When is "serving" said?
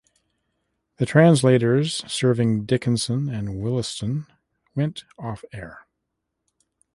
2.11-2.65